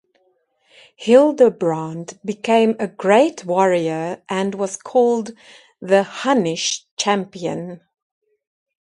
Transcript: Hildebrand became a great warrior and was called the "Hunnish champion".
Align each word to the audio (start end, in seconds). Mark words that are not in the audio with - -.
Hildebrand 0.95 2.17
became 2.25 2.75
a 2.79 2.87
great 2.87 3.45
warrior 3.45 4.23
and 4.27 4.55
was 4.55 4.75
called 4.75 5.29
the 5.79 6.01
"Hunnish 6.01 6.87
champion". 6.97 7.81